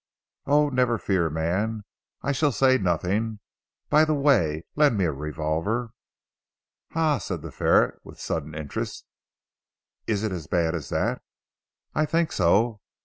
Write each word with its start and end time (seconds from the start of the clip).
Oh, 0.47 0.69
never 0.69 0.97
fear 0.97 1.29
man, 1.29 1.83
I 2.23 2.31
shall 2.31 2.51
say 2.51 2.79
nothing. 2.79 3.39
By 3.87 4.03
the 4.03 4.15
way, 4.15 4.65
lend 4.75 4.97
me 4.97 5.05
a 5.05 5.11
revolver:" 5.11 5.91
"Ha!" 6.93 7.19
said 7.19 7.43
the 7.43 7.51
ferret 7.51 7.99
with 8.03 8.19
sudden 8.19 8.55
interest, 8.55 9.05
"is 10.07 10.23
it 10.23 10.31
as 10.31 10.47
bad 10.47 10.73
as 10.73 10.89
that?" 10.89 11.21
"I 11.93 12.07
think 12.07 12.31
so. 12.31 12.81